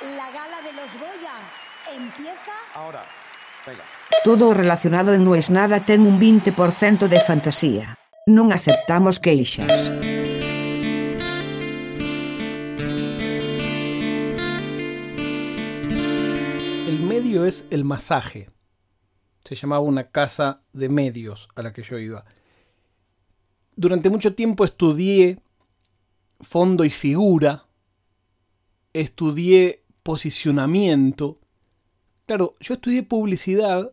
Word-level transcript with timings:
La 0.00 0.30
gala 0.30 0.62
de 0.62 0.72
los 0.74 0.92
Goya 0.94 1.34
empieza 1.92 2.52
Ahora, 2.72 3.04
venga. 3.66 3.82
Todo 4.22 4.54
relacionado 4.54 5.12
en 5.12 5.24
Nois 5.24 5.50
Nada 5.50 5.80
ten 5.80 6.06
un 6.06 6.20
20% 6.20 7.08
de 7.08 7.18
fantasía. 7.18 7.98
Non 8.30 8.54
aceptamos 8.54 9.18
queixas. 9.18 9.90
El 16.86 17.02
medio 17.02 17.42
es 17.42 17.66
el 17.74 17.82
masaje. 17.82 18.54
Se 19.42 19.58
llamaba 19.58 19.82
una 19.82 20.14
casa 20.14 20.62
de 20.70 20.88
medios 20.88 21.48
a 21.58 21.62
la 21.66 21.72
que 21.72 21.82
yo 21.82 21.98
iba. 21.98 22.22
Durante 23.74 24.10
mucho 24.10 24.38
tiempo 24.38 24.62
estudié 24.62 25.42
fondo 26.38 26.84
y 26.84 26.90
figura, 26.90 27.66
estudié 28.92 29.87
posicionamiento. 30.08 31.38
Claro, 32.24 32.56
yo 32.60 32.72
estudié 32.72 33.02
publicidad 33.02 33.92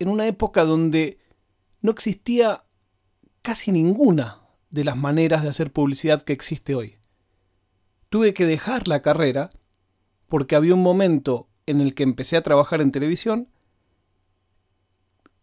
en 0.00 0.08
una 0.08 0.26
época 0.26 0.64
donde 0.64 1.20
no 1.82 1.92
existía 1.92 2.64
casi 3.42 3.70
ninguna 3.70 4.40
de 4.70 4.82
las 4.82 4.96
maneras 4.96 5.44
de 5.44 5.48
hacer 5.50 5.72
publicidad 5.72 6.22
que 6.22 6.32
existe 6.32 6.74
hoy. 6.74 6.96
Tuve 8.08 8.34
que 8.34 8.44
dejar 8.44 8.88
la 8.88 9.02
carrera 9.02 9.50
porque 10.26 10.56
había 10.56 10.74
un 10.74 10.82
momento 10.82 11.48
en 11.66 11.80
el 11.80 11.94
que 11.94 12.02
empecé 12.02 12.36
a 12.36 12.42
trabajar 12.42 12.80
en 12.80 12.90
televisión 12.90 13.48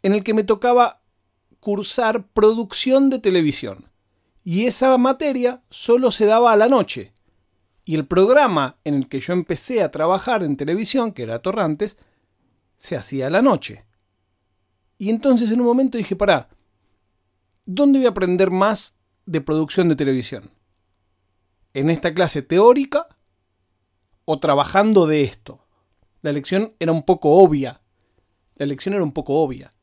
en 0.01 0.13
el 0.13 0.25
que 0.25 0.33
me 0.33 0.43
tocaba 0.43 1.01
cursar 1.61 2.27
producción 2.27 3.09
de 3.09 3.19
televisión. 3.19 3.89
Y 4.43 4.65
esa 4.65 4.97
materia 4.97 5.63
solo 5.69 6.11
se 6.11 6.25
daba 6.25 6.51
a 6.51 6.57
la 6.57 6.67
noche. 6.67 7.13
Y 7.85 7.95
el 7.95 8.05
programa 8.07 8.77
en 8.83 8.93
el 8.93 9.07
que 9.07 9.19
yo 9.19 9.33
empecé 9.33 9.81
a 9.81 9.91
trabajar 9.91 10.43
en 10.43 10.55
televisión, 10.55 11.11
que 11.11 11.23
era 11.23 11.41
Torrantes, 11.41 11.97
se 12.77 12.95
hacía 12.95 13.27
a 13.27 13.29
la 13.29 13.41
noche. 13.41 13.85
Y 14.97 15.09
entonces 15.09 15.51
en 15.51 15.59
un 15.59 15.65
momento 15.65 15.97
dije, 15.97 16.15
pará, 16.15 16.49
¿dónde 17.65 17.99
voy 17.99 18.05
a 18.05 18.11
aprender 18.11 18.51
más 18.51 18.99
de 19.25 19.41
producción 19.41 19.89
de 19.89 19.95
televisión? 19.95 20.51
¿En 21.73 21.89
esta 21.89 22.13
clase 22.13 22.41
teórica 22.41 23.07
o 24.25 24.39
trabajando 24.39 25.05
de 25.05 25.23
esto? 25.23 25.65
La 26.21 26.29
elección 26.29 26.73
era 26.79 26.93
un 26.93 27.03
poco 27.03 27.31
obvia. 27.31 27.81
La 28.55 28.65
elección 28.65 28.93
era 28.93 29.03
un 29.03 29.11
poco 29.11 29.41
obvia. 29.41 29.73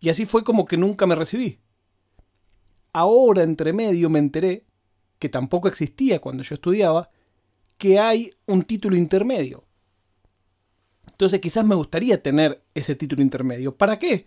Y 0.00 0.10
así 0.10 0.26
fue 0.26 0.44
como 0.44 0.66
que 0.66 0.76
nunca 0.76 1.06
me 1.06 1.14
recibí. 1.14 1.60
Ahora, 2.92 3.42
entre 3.42 3.72
medio, 3.72 4.10
me 4.10 4.18
enteré, 4.18 4.66
que 5.18 5.28
tampoco 5.28 5.68
existía 5.68 6.20
cuando 6.20 6.42
yo 6.42 6.54
estudiaba, 6.54 7.10
que 7.78 7.98
hay 7.98 8.32
un 8.46 8.62
título 8.62 8.96
intermedio. 8.96 9.64
Entonces 11.10 11.40
quizás 11.40 11.64
me 11.64 11.74
gustaría 11.74 12.22
tener 12.22 12.62
ese 12.74 12.94
título 12.94 13.22
intermedio. 13.22 13.76
¿Para 13.76 13.98
qué? 13.98 14.26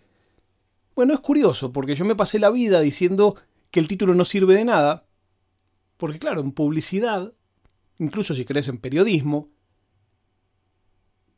Bueno, 0.94 1.14
es 1.14 1.20
curioso, 1.20 1.72
porque 1.72 1.94
yo 1.94 2.04
me 2.04 2.16
pasé 2.16 2.38
la 2.38 2.50
vida 2.50 2.80
diciendo 2.80 3.36
que 3.70 3.80
el 3.80 3.88
título 3.88 4.14
no 4.14 4.24
sirve 4.24 4.54
de 4.54 4.64
nada, 4.64 5.06
porque 5.96 6.18
claro, 6.18 6.40
en 6.40 6.52
publicidad, 6.52 7.32
incluso 7.98 8.34
si 8.34 8.44
crees 8.44 8.68
en 8.68 8.78
periodismo, 8.78 9.48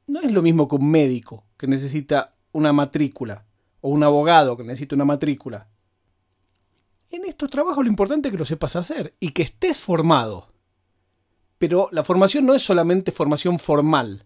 no 0.07 0.21
es 0.21 0.33
lo 0.33 0.43
mismo 0.43 0.69
que 0.69 0.77
un 0.77 0.91
médico 0.91 1.47
que 1.57 1.67
necesita 1.67 2.37
una 2.53 2.73
matrícula 2.73 3.47
o 3.81 3.91
un 3.91 4.03
abogado 4.03 4.57
que 4.57 4.65
necesita 4.65 4.95
una 4.95 5.05
matrícula. 5.05 5.69
En 7.13 7.27
estos 7.27 7.51
trabajos 7.51 7.85
lo 7.85 7.91
importante 7.91 8.29
es 8.29 8.33
que 8.33 8.39
lo 8.39 8.47
sepas 8.47 8.75
hacer 8.75 9.15
y 9.21 9.33
que 9.33 9.43
estés 9.43 9.79
formado. 9.79 10.51
Pero 11.59 11.89
la 11.93 12.03
formación 12.03 12.47
no 12.47 12.55
es 12.55 12.63
solamente 12.63 13.13
formación 13.13 13.59
formal. 13.59 14.25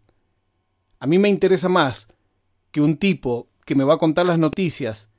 A 1.00 1.06
mí 1.08 1.18
me 1.18 1.28
interesa 1.28 1.68
más 1.68 2.08
que 2.70 2.80
un 2.80 2.96
tipo 2.96 3.48
que 3.64 3.74
me 3.74 3.82
va 3.82 3.94
a 3.94 3.98
contar 3.98 4.24
las 4.24 4.38
noticias 4.38 5.10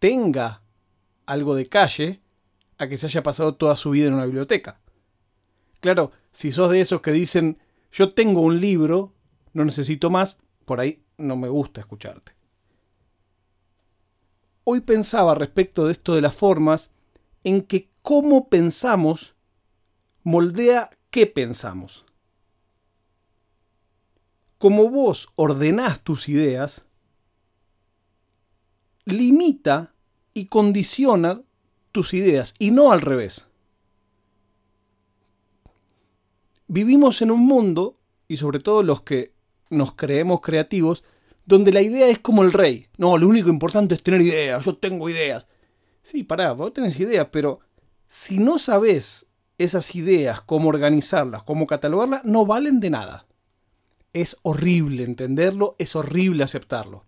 tenga 0.00 0.62
algo 1.26 1.54
de 1.54 1.68
calle 1.68 2.20
a 2.78 2.88
que 2.88 2.98
se 2.98 3.06
haya 3.06 3.22
pasado 3.22 3.54
toda 3.54 3.76
su 3.76 3.90
vida 3.90 4.08
en 4.08 4.14
una 4.14 4.24
biblioteca. 4.24 4.80
Claro, 5.78 6.10
si 6.32 6.50
sos 6.50 6.70
de 6.72 6.80
esos 6.80 7.02
que 7.02 7.12
dicen 7.12 7.58
yo 7.92 8.14
tengo 8.14 8.40
un 8.40 8.60
libro, 8.60 9.14
no 9.52 9.64
necesito 9.64 10.10
más, 10.10 10.38
por 10.64 10.80
ahí 10.80 11.04
no 11.18 11.36
me 11.36 11.48
gusta 11.48 11.80
escucharte. 11.80 12.39
Hoy 14.72 14.78
pensaba 14.82 15.34
respecto 15.34 15.86
de 15.86 15.90
esto 15.90 16.14
de 16.14 16.20
las 16.20 16.32
formas 16.32 16.92
en 17.42 17.62
que 17.62 17.90
cómo 18.02 18.48
pensamos 18.48 19.34
moldea 20.22 20.96
qué 21.10 21.26
pensamos. 21.26 22.04
Como 24.58 24.88
vos 24.88 25.30
ordenás 25.34 26.04
tus 26.04 26.28
ideas, 26.28 26.86
limita 29.06 29.92
y 30.34 30.46
condiciona 30.46 31.42
tus 31.90 32.14
ideas 32.14 32.54
y 32.60 32.70
no 32.70 32.92
al 32.92 33.00
revés. 33.00 33.48
Vivimos 36.68 37.22
en 37.22 37.32
un 37.32 37.44
mundo, 37.44 37.98
y 38.28 38.36
sobre 38.36 38.60
todo 38.60 38.84
los 38.84 39.02
que 39.02 39.34
nos 39.68 39.96
creemos 39.96 40.40
creativos, 40.40 41.02
donde 41.44 41.72
la 41.72 41.82
idea 41.82 42.08
es 42.08 42.18
como 42.18 42.42
el 42.42 42.52
rey. 42.52 42.86
No, 42.96 43.18
lo 43.18 43.28
único 43.28 43.48
importante 43.48 43.94
es 43.94 44.02
tener 44.02 44.20
ideas, 44.20 44.64
yo 44.64 44.74
tengo 44.76 45.08
ideas. 45.08 45.46
Sí, 46.02 46.22
pará, 46.22 46.52
vos 46.52 46.72
tenés 46.72 46.98
ideas, 46.98 47.28
pero 47.30 47.60
si 48.08 48.38
no 48.38 48.58
sabés 48.58 49.26
esas 49.58 49.94
ideas, 49.94 50.40
cómo 50.40 50.68
organizarlas, 50.68 51.42
cómo 51.42 51.66
catalogarlas, 51.66 52.24
no 52.24 52.46
valen 52.46 52.80
de 52.80 52.90
nada. 52.90 53.26
Es 54.12 54.38
horrible 54.42 55.04
entenderlo, 55.04 55.76
es 55.78 55.94
horrible 55.94 56.42
aceptarlo. 56.42 57.04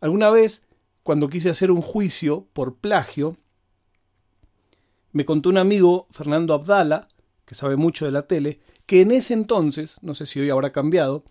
Alguna 0.00 0.30
vez, 0.30 0.66
cuando 1.02 1.28
quise 1.28 1.50
hacer 1.50 1.70
un 1.70 1.80
juicio 1.80 2.46
por 2.52 2.76
plagio, 2.76 3.36
me 5.12 5.24
contó 5.24 5.48
un 5.48 5.58
amigo, 5.58 6.08
Fernando 6.10 6.54
Abdala, 6.54 7.06
que 7.44 7.54
sabe 7.54 7.76
mucho 7.76 8.04
de 8.04 8.10
la 8.10 8.22
tele, 8.22 8.60
que 8.84 9.00
en 9.00 9.12
ese 9.12 9.32
entonces, 9.32 9.96
no 10.02 10.14
sé 10.14 10.26
si 10.26 10.40
hoy 10.40 10.50
habrá 10.50 10.72
cambiado, 10.72 11.24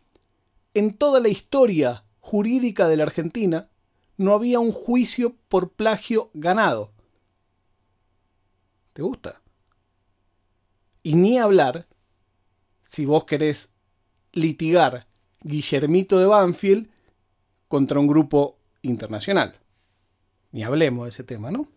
en 0.74 0.98
toda 0.98 1.20
la 1.20 1.30
historia 1.30 2.06
jurídica 2.20 2.88
de 2.88 2.98
la 2.98 3.04
Argentina 3.04 3.70
no 4.18 4.34
había 4.34 4.60
un 4.60 4.72
juicio 4.72 5.36
por 5.48 5.72
plagio 5.74 6.32
ganado. 6.34 6.94
¿Te 8.94 9.02
gusta? 9.02 9.42
Y 11.02 11.16
ni 11.16 11.38
hablar 11.38 11.88
si 12.84 13.06
vos 13.06 13.26
querés 13.26 13.74
litigar 14.32 15.08
Guillermito 15.42 16.20
de 16.20 16.26
Banfield 16.26 16.90
contra 17.68 18.00
un 18.00 18.08
grupo 18.08 18.60
internacional. 18.82 19.56
Ni 20.52 20.64
hablemos 20.64 21.06
de 21.06 21.10
ese 21.10 21.24
tema, 21.24 21.52
¿no? 21.52 21.68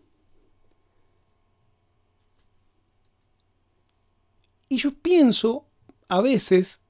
Y 4.69 4.77
yo 4.77 4.93
pienso 4.93 5.65
a 6.07 6.21
veces 6.21 6.86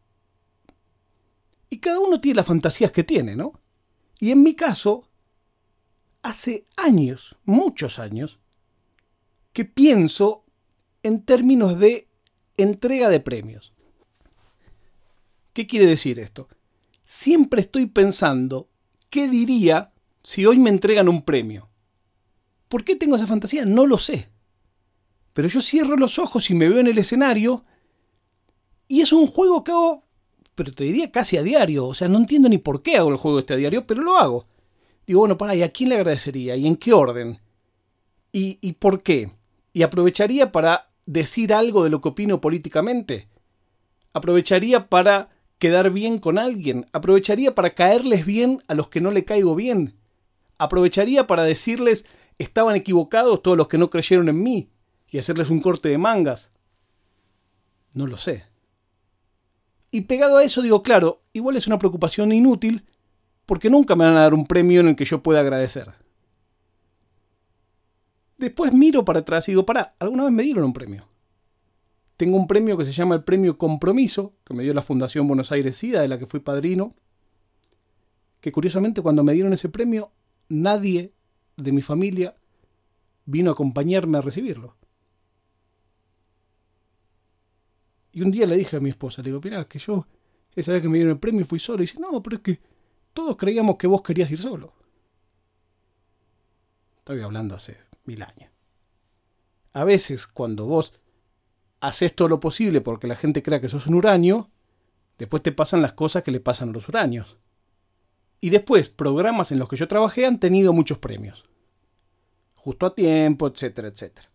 y 1.77 1.79
cada 1.79 1.99
uno 1.99 2.19
tiene 2.19 2.37
las 2.37 2.47
fantasías 2.47 2.91
que 2.91 3.03
tiene, 3.03 3.35
¿no? 3.35 3.61
Y 4.19 4.31
en 4.31 4.41
mi 4.41 4.55
caso, 4.55 5.07
hace 6.23 6.65
años, 6.75 7.37
muchos 7.45 7.99
años, 7.99 8.39
que 9.53 9.63
pienso 9.63 10.43
en 11.03 11.23
términos 11.23 11.77
de 11.77 12.09
entrega 12.57 13.09
de 13.09 13.19
premios. 13.19 13.73
¿Qué 15.53 15.67
quiere 15.67 15.85
decir 15.85 16.17
esto? 16.17 16.47
Siempre 17.05 17.61
estoy 17.61 17.85
pensando 17.85 18.71
qué 19.11 19.27
diría 19.27 19.93
si 20.23 20.47
hoy 20.47 20.57
me 20.57 20.71
entregan 20.71 21.07
un 21.07 21.21
premio. 21.21 21.69
¿Por 22.69 22.83
qué 22.85 22.95
tengo 22.95 23.17
esa 23.17 23.27
fantasía? 23.27 23.65
No 23.65 23.85
lo 23.85 23.99
sé. 23.99 24.31
Pero 25.33 25.47
yo 25.47 25.61
cierro 25.61 25.95
los 25.95 26.17
ojos 26.17 26.49
y 26.49 26.55
me 26.55 26.69
veo 26.69 26.79
en 26.79 26.87
el 26.87 26.97
escenario 26.97 27.65
y 28.87 29.01
es 29.01 29.13
un 29.13 29.27
juego 29.27 29.63
que 29.63 29.71
hago 29.71 30.06
pero 30.57 30.73
te 30.73 30.85
diría 30.85 31.11
casi 31.11 31.37
a 31.37 31.43
diario. 31.43 31.85
O 31.85 31.93
sea, 31.93 32.07
no 32.07 32.17
entiendo 32.17 32.49
ni 32.49 32.57
por 32.57 32.81
qué 32.81 32.97
hago 32.97 33.09
el 33.09 33.17
juego 33.17 33.37
este 33.37 33.53
a 33.53 33.57
diario, 33.57 33.85
pero 33.85 34.01
lo 34.01 34.17
hago. 34.17 34.47
Digo, 35.05 35.19
bueno, 35.19 35.37
para, 35.37 35.53
¿y 35.53 35.61
a 35.61 35.71
quién 35.71 35.89
le 35.89 35.95
agradecería? 35.95 36.55
¿Y 36.55 36.65
en 36.65 36.77
qué 36.77 36.93
orden? 36.93 37.39
¿Y, 38.31 38.57
¿Y 38.59 38.73
por 38.73 39.03
qué? 39.03 39.31
¿Y 39.71 39.83
aprovecharía 39.83 40.51
para 40.51 40.89
decir 41.05 41.53
algo 41.53 41.83
de 41.83 41.91
lo 41.91 42.01
que 42.01 42.09
opino 42.09 42.41
políticamente? 42.41 43.27
¿Aprovecharía 44.13 44.89
para 44.89 45.29
quedar 45.59 45.91
bien 45.91 46.17
con 46.17 46.39
alguien? 46.39 46.87
¿Aprovecharía 46.91 47.53
para 47.53 47.75
caerles 47.75 48.25
bien 48.25 48.63
a 48.67 48.73
los 48.73 48.87
que 48.89 48.99
no 48.99 49.11
le 49.11 49.25
caigo 49.25 49.53
bien? 49.53 49.93
¿Aprovecharía 50.57 51.27
para 51.27 51.43
decirles 51.43 52.07
estaban 52.39 52.75
equivocados 52.75 53.43
todos 53.43 53.57
los 53.57 53.67
que 53.67 53.77
no 53.77 53.91
creyeron 53.91 54.27
en 54.27 54.41
mí 54.41 54.71
y 55.07 55.19
hacerles 55.19 55.51
un 55.51 55.59
corte 55.59 55.89
de 55.89 55.99
mangas? 55.99 56.51
No 57.93 58.07
lo 58.07 58.17
sé. 58.17 58.56
Y 59.91 60.01
pegado 60.01 60.37
a 60.37 60.43
eso 60.43 60.61
digo, 60.61 60.83
claro, 60.83 61.21
igual 61.33 61.55
es 61.55 61.67
una 61.67 61.77
preocupación 61.77 62.31
inútil 62.31 62.85
porque 63.45 63.69
nunca 63.69 63.95
me 63.95 64.05
van 64.05 64.17
a 64.17 64.21
dar 64.21 64.33
un 64.33 64.45
premio 64.45 64.81
en 64.81 64.89
el 64.89 64.95
que 64.95 65.05
yo 65.05 65.23
pueda 65.23 65.39
agradecer. 65.39 65.93
Después 68.37 68.73
miro 68.73 69.05
para 69.05 69.19
atrás 69.19 69.47
y 69.47 69.53
digo, 69.53 69.65
pará, 69.65 69.95
alguna 69.99 70.25
vez 70.25 70.33
me 70.33 70.43
dieron 70.43 70.65
un 70.65 70.73
premio. 70.73 71.07
Tengo 72.17 72.35
un 72.35 72.47
premio 72.47 72.77
que 72.77 72.85
se 72.85 72.91
llama 72.91 73.15
el 73.15 73.23
Premio 73.23 73.57
Compromiso, 73.57 74.33
que 74.43 74.53
me 74.53 74.63
dio 74.63 74.73
la 74.73 74.81
Fundación 74.81 75.27
Buenos 75.27 75.51
Aires 75.51 75.77
SIDA, 75.77 76.01
de 76.01 76.07
la 76.07 76.19
que 76.19 76.25
fui 76.25 76.39
padrino. 76.39 76.95
Que 78.41 78.51
curiosamente 78.51 79.01
cuando 79.01 79.23
me 79.23 79.33
dieron 79.33 79.53
ese 79.53 79.69
premio, 79.69 80.11
nadie 80.49 81.13
de 81.57 81.71
mi 81.71 81.81
familia 81.81 82.35
vino 83.25 83.51
a 83.51 83.53
acompañarme 83.53 84.17
a 84.17 84.21
recibirlo. 84.21 84.75
Y 88.17 88.23
un 88.23 88.31
día 88.31 88.47
le 88.47 88.57
dije 88.57 88.75
a 88.75 88.79
mi 88.79 88.89
esposa, 88.89 89.21
le 89.21 89.29
digo, 89.29 89.39
mira, 89.43 89.65
que 89.65 89.77
yo 89.77 90.07
esa 90.55 90.71
vez 90.71 90.81
que 90.81 90.89
me 90.89 90.97
dieron 90.97 91.13
el 91.13 91.19
premio 91.19 91.45
fui 91.45 91.59
solo. 91.59 91.83
Y 91.83 91.85
dice, 91.85 91.99
no, 91.99 92.23
pero 92.23 92.37
es 92.37 92.41
que 92.41 92.59
todos 93.13 93.37
creíamos 93.37 93.77
que 93.77 93.85
vos 93.85 94.01
querías 94.01 94.31
ir 94.31 94.39
solo. 94.39 94.73
Estoy 96.97 97.21
hablando 97.21 97.53
hace 97.53 97.77
mil 98.05 98.23
años. 98.23 98.49
A 99.73 99.83
veces 99.83 100.25
cuando 100.25 100.65
vos 100.65 100.99
haces 101.79 102.15
todo 102.15 102.27
lo 102.27 102.39
posible 102.39 102.81
porque 102.81 103.05
la 103.05 103.15
gente 103.15 103.43
crea 103.43 103.61
que 103.61 103.69
sos 103.69 103.85
un 103.85 103.93
uranio, 103.93 104.49
después 105.19 105.43
te 105.43 105.51
pasan 105.51 105.83
las 105.83 105.93
cosas 105.93 106.23
que 106.23 106.31
le 106.31 106.39
pasan 106.39 106.69
a 106.69 106.73
los 106.73 106.89
uranios. 106.89 107.37
Y 108.41 108.49
después, 108.49 108.89
programas 108.89 109.51
en 109.51 109.59
los 109.59 109.69
que 109.69 109.75
yo 109.75 109.87
trabajé 109.87 110.25
han 110.25 110.39
tenido 110.39 110.73
muchos 110.73 110.97
premios. 110.97 111.45
Justo 112.55 112.87
a 112.87 112.95
tiempo, 112.95 113.45
etcétera, 113.45 113.89
etcétera. 113.89 114.31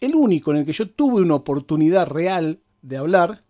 El 0.00 0.14
único 0.14 0.50
en 0.50 0.56
el 0.56 0.64
que 0.64 0.72
yo 0.72 0.88
tuve 0.88 1.20
una 1.20 1.34
oportunidad 1.34 2.06
real 2.06 2.62
de 2.88 2.96
hablar 2.96 3.44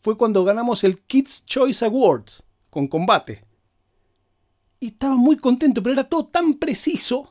fue 0.00 0.16
cuando 0.16 0.44
ganamos 0.44 0.82
el 0.84 1.00
Kids 1.00 1.44
Choice 1.44 1.84
Awards 1.84 2.42
con 2.70 2.88
combate. 2.88 3.44
Y 4.80 4.88
estaba 4.88 5.16
muy 5.16 5.36
contento, 5.36 5.82
pero 5.82 5.92
era 5.92 6.08
todo 6.08 6.26
tan 6.26 6.54
preciso 6.54 7.30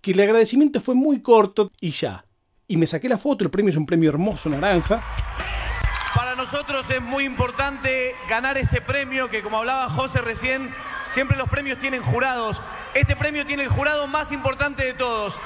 que 0.00 0.12
el 0.12 0.20
agradecimiento 0.20 0.80
fue 0.80 0.94
muy 0.94 1.20
corto 1.20 1.70
y 1.80 1.90
ya. 1.90 2.24
Y 2.68 2.76
me 2.76 2.86
saqué 2.86 3.08
la 3.08 3.18
foto, 3.18 3.44
el 3.44 3.50
premio 3.50 3.70
es 3.70 3.76
un 3.76 3.86
premio 3.86 4.08
hermoso, 4.08 4.48
naranja. 4.48 5.02
Para 6.14 6.36
nosotros 6.36 6.88
es 6.90 7.02
muy 7.02 7.24
importante 7.24 8.14
ganar 8.28 8.56
este 8.56 8.80
premio, 8.80 9.28
que 9.28 9.42
como 9.42 9.58
hablaba 9.58 9.88
José 9.88 10.20
recién, 10.20 10.70
siempre 11.08 11.36
los 11.36 11.48
premios 11.48 11.78
tienen 11.78 12.02
jurados. 12.02 12.62
Este 12.94 13.16
premio 13.16 13.44
tiene 13.44 13.64
el 13.64 13.68
jurado 13.68 14.06
más 14.06 14.32
importante 14.32 14.84
de 14.84 14.94
todos 14.94 15.38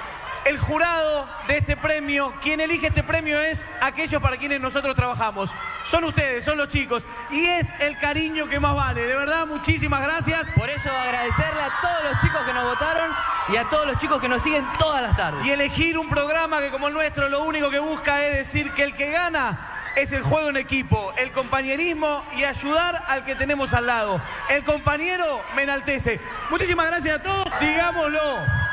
el 0.45 0.59
jurado 0.59 1.27
de 1.49 1.59
este 1.59 1.77
premio, 1.77 2.33
quien 2.43 2.61
elige 2.61 2.89
este 2.89 3.03
premio 3.03 3.41
es 3.41 3.67
aquellos 3.81 4.21
para 4.23 4.37
quienes 4.37 4.61
nosotros 4.61 4.95
trabajamos. 4.95 5.55
Son 5.85 6.05
ustedes, 6.05 6.45
son 6.45 6.59
los 6.59 6.69
chicos. 6.69 7.07
Y 7.31 7.45
es 7.47 7.73
el 7.81 7.97
cariño 7.99 8.49
que 8.49 8.61
más 8.61 8.75
vale. 8.75 9.07
De 9.07 9.15
verdad, 9.15 9.47
muchísimas 9.47 10.03
gracias. 10.03 10.51
Por 10.51 10.69
eso 10.69 10.91
agradecerle 10.91 11.63
a 11.63 11.71
todos 11.81 12.13
los 12.13 12.21
chicos 12.21 12.43
que 12.47 12.53
nos 12.53 12.65
votaron 12.65 13.11
y 13.49 13.57
a 13.57 13.65
todos 13.65 13.87
los 13.87 13.99
chicos 13.99 14.21
que 14.21 14.29
nos 14.29 14.43
siguen 14.43 14.65
todas 14.79 15.03
las 15.03 15.17
tardes. 15.17 15.45
Y 15.47 15.51
elegir 15.51 15.99
un 15.99 16.09
programa 16.09 16.61
que 16.61 16.71
como 16.71 16.89
el 16.89 16.95
nuestro 16.95 17.29
lo 17.29 17.45
único 17.45 17.71
que 17.71 17.79
busca 17.79 18.25
es 18.25 18.37
decir 18.37 18.71
que 18.73 18.85
el 18.85 18.95
que 18.95 19.11
gana 19.11 19.59
es 19.97 20.13
el 20.13 20.23
juego 20.23 20.49
en 20.49 20.57
equipo, 20.57 21.13
el 21.17 21.31
compañerismo 21.31 22.23
y 22.37 22.45
ayudar 22.45 23.03
al 23.09 23.25
que 23.25 23.35
tenemos 23.35 23.73
al 23.73 23.87
lado. 23.87 24.21
El 24.51 24.65
compañero 24.65 25.41
me 25.55 25.63
enaltece. 25.63 26.21
Muchísimas 26.51 26.87
gracias 26.87 27.21
a 27.21 27.23
todos, 27.23 27.47
digámoslo. 27.61 28.64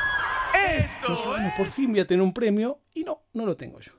Esto. 0.70 1.34
por 1.56 1.66
fin 1.66 1.90
voy 1.90 2.00
a 2.00 2.06
tener 2.06 2.22
un 2.22 2.32
premio 2.32 2.80
y 2.94 3.04
no, 3.04 3.22
no 3.32 3.46
lo 3.46 3.56
tengo 3.56 3.80
yo. 3.80 3.92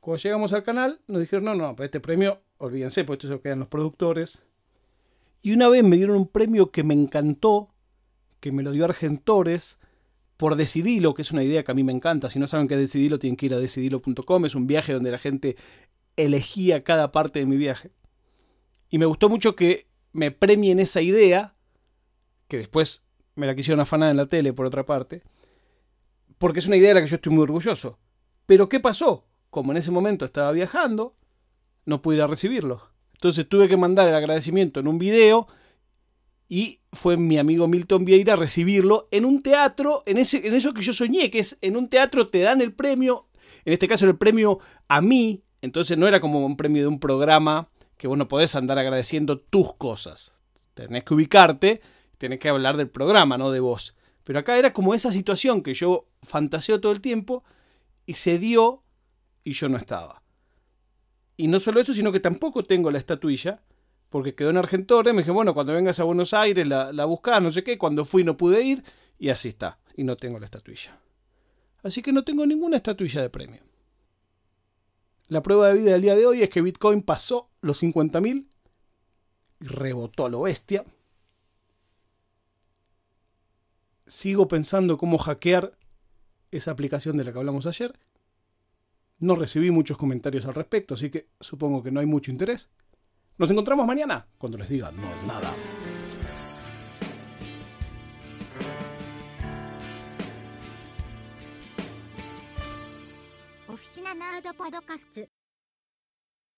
Cuando 0.00 0.22
llegamos 0.22 0.52
al 0.52 0.62
canal 0.62 1.00
nos 1.06 1.20
dijeron, 1.20 1.44
no, 1.44 1.54
no, 1.54 1.76
pues 1.76 1.88
este 1.88 2.00
premio, 2.00 2.40
olvídense, 2.58 3.04
pues 3.04 3.16
esto 3.18 3.28
se 3.28 3.34
lo 3.34 3.40
quedan 3.40 3.60
los 3.60 3.68
productores. 3.68 4.42
Y 5.42 5.52
una 5.52 5.68
vez 5.68 5.84
me 5.84 5.96
dieron 5.96 6.16
un 6.16 6.26
premio 6.26 6.70
que 6.70 6.82
me 6.82 6.94
encantó, 6.94 7.68
que 8.40 8.52
me 8.52 8.62
lo 8.62 8.72
dio 8.72 8.84
Argentores, 8.84 9.78
por 10.36 10.56
Decidilo, 10.56 11.14
que 11.14 11.22
es 11.22 11.32
una 11.32 11.42
idea 11.42 11.64
que 11.64 11.72
a 11.72 11.74
mí 11.74 11.84
me 11.84 11.92
encanta. 11.92 12.30
Si 12.30 12.38
no 12.38 12.46
saben 12.46 12.68
qué 12.68 12.74
es 12.74 12.80
Decidilo, 12.80 13.18
tienen 13.18 13.36
que 13.36 13.46
ir 13.46 13.54
a 13.54 13.58
decidilo.com. 13.58 14.46
Es 14.46 14.54
un 14.54 14.66
viaje 14.66 14.92
donde 14.92 15.10
la 15.10 15.18
gente 15.18 15.56
elegía 16.16 16.84
cada 16.84 17.12
parte 17.12 17.40
de 17.40 17.46
mi 17.46 17.56
viaje. 17.56 17.90
Y 18.88 18.98
me 18.98 19.06
gustó 19.06 19.28
mucho 19.28 19.56
que 19.56 19.86
me 20.12 20.30
premien 20.30 20.78
esa 20.80 21.02
idea, 21.02 21.54
que 22.46 22.56
después 22.56 23.02
me 23.34 23.46
la 23.46 23.54
quisieron 23.54 23.80
afanar 23.80 24.10
en 24.10 24.16
la 24.16 24.26
tele, 24.26 24.52
por 24.52 24.66
otra 24.66 24.86
parte 24.86 25.22
porque 26.38 26.60
es 26.60 26.66
una 26.66 26.76
idea 26.76 26.88
de 26.88 26.94
la 26.94 27.00
que 27.00 27.06
yo 27.06 27.16
estoy 27.16 27.32
muy 27.32 27.42
orgulloso. 27.42 27.98
Pero 28.46 28.68
¿qué 28.68 28.80
pasó? 28.80 29.26
Como 29.50 29.72
en 29.72 29.78
ese 29.78 29.90
momento 29.90 30.24
estaba 30.24 30.52
viajando, 30.52 31.16
no 31.84 32.02
pude 32.02 32.16
ir 32.16 32.22
a 32.22 32.26
recibirlo. 32.26 32.90
Entonces 33.12 33.48
tuve 33.48 33.68
que 33.68 33.76
mandar 33.76 34.08
el 34.08 34.14
agradecimiento 34.14 34.80
en 34.80 34.88
un 34.88 34.98
video 34.98 35.48
y 36.48 36.80
fue 36.92 37.16
mi 37.16 37.38
amigo 37.38 37.68
Milton 37.68 38.04
Vieira 38.04 38.34
a 38.34 38.36
recibirlo 38.36 39.08
en 39.10 39.24
un 39.24 39.42
teatro, 39.42 40.02
en, 40.06 40.18
ese, 40.18 40.46
en 40.46 40.54
eso 40.54 40.72
que 40.72 40.82
yo 40.82 40.92
soñé, 40.92 41.30
que 41.30 41.40
es 41.40 41.58
en 41.60 41.76
un 41.76 41.88
teatro 41.88 42.26
te 42.26 42.40
dan 42.40 42.60
el 42.60 42.72
premio, 42.72 43.28
en 43.64 43.72
este 43.72 43.88
caso 43.88 44.06
el 44.06 44.16
premio 44.16 44.60
a 44.86 45.00
mí, 45.00 45.42
entonces 45.60 45.98
no 45.98 46.06
era 46.06 46.20
como 46.20 46.44
un 46.46 46.56
premio 46.56 46.82
de 46.82 46.88
un 46.88 47.00
programa 47.00 47.68
que 47.96 48.08
vos 48.08 48.16
no 48.16 48.28
podés 48.28 48.54
andar 48.54 48.78
agradeciendo 48.78 49.40
tus 49.40 49.74
cosas. 49.74 50.34
Tenés 50.74 51.04
que 51.04 51.14
ubicarte, 51.14 51.82
tenés 52.16 52.38
que 52.38 52.48
hablar 52.48 52.76
del 52.76 52.88
programa, 52.88 53.36
no 53.36 53.50
de 53.50 53.60
vos. 53.60 53.96
Pero 54.28 54.40
acá 54.40 54.58
era 54.58 54.74
como 54.74 54.92
esa 54.92 55.10
situación 55.10 55.62
que 55.62 55.72
yo 55.72 56.06
fantaseo 56.22 56.82
todo 56.82 56.92
el 56.92 57.00
tiempo 57.00 57.44
y 58.04 58.12
se 58.12 58.38
dio 58.38 58.82
y 59.42 59.52
yo 59.52 59.70
no 59.70 59.78
estaba. 59.78 60.22
Y 61.38 61.48
no 61.48 61.58
solo 61.60 61.80
eso, 61.80 61.94
sino 61.94 62.12
que 62.12 62.20
tampoco 62.20 62.62
tengo 62.62 62.90
la 62.90 62.98
estatuilla, 62.98 63.62
porque 64.10 64.34
quedó 64.34 64.50
en 64.50 64.58
Argentores. 64.58 65.14
Me 65.14 65.22
dije, 65.22 65.30
bueno, 65.30 65.54
cuando 65.54 65.72
vengas 65.72 65.98
a 65.98 66.04
Buenos 66.04 66.34
Aires 66.34 66.66
la, 66.66 66.92
la 66.92 67.06
buscás, 67.06 67.40
no 67.40 67.50
sé 67.50 67.64
qué. 67.64 67.78
Cuando 67.78 68.04
fui 68.04 68.22
no 68.22 68.36
pude 68.36 68.62
ir 68.62 68.84
y 69.18 69.30
así 69.30 69.48
está. 69.48 69.78
Y 69.96 70.04
no 70.04 70.14
tengo 70.18 70.38
la 70.38 70.44
estatuilla. 70.44 71.00
Así 71.82 72.02
que 72.02 72.12
no 72.12 72.22
tengo 72.22 72.44
ninguna 72.44 72.76
estatuilla 72.76 73.22
de 73.22 73.30
premio. 73.30 73.62
La 75.28 75.40
prueba 75.40 75.68
de 75.68 75.80
vida 75.80 75.92
del 75.92 76.02
día 76.02 76.16
de 76.16 76.26
hoy 76.26 76.42
es 76.42 76.50
que 76.50 76.60
Bitcoin 76.60 77.00
pasó 77.00 77.48
los 77.62 77.82
50.000 77.82 78.46
y 79.60 79.64
rebotó 79.64 80.26
a 80.26 80.28
lo 80.28 80.42
bestia 80.42 80.84
sigo 84.08 84.48
pensando 84.48 84.98
cómo 84.98 85.18
hackear 85.18 85.78
esa 86.50 86.70
aplicación 86.70 87.16
de 87.16 87.24
la 87.24 87.32
que 87.32 87.38
hablamos 87.38 87.66
ayer. 87.66 87.98
No 89.20 89.34
recibí 89.34 89.70
muchos 89.70 89.98
comentarios 89.98 90.46
al 90.46 90.54
respecto, 90.54 90.94
así 90.94 91.10
que 91.10 91.28
supongo 91.40 91.82
que 91.82 91.90
no 91.90 92.00
hay 92.00 92.06
mucho 92.06 92.30
interés. 92.30 92.70
Nos 93.36 93.50
encontramos 93.50 93.86
mañana 93.86 94.26
cuando 94.38 94.58
les 94.58 94.68
diga 94.68 94.90
no 94.90 95.12
es 95.14 95.24
nada. 95.24 95.52